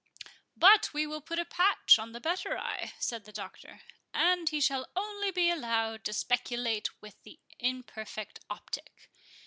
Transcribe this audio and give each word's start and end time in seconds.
"But 0.57 0.91
we 0.95 1.05
will 1.05 1.21
put 1.21 1.37
a 1.37 1.45
patch 1.45 1.99
on 1.99 2.11
the 2.11 2.19
better 2.19 2.57
eye," 2.57 2.93
said 2.97 3.25
the 3.25 3.31
Doctor, 3.31 3.81
"and 4.15 4.49
he 4.49 4.59
shall 4.59 4.89
only 4.95 5.29
be 5.29 5.51
allowed 5.51 6.05
to 6.05 6.13
speculate 6.13 6.89
with 7.03 7.21
the 7.21 7.37
imperfect 7.59 8.39
optic. 8.49 9.11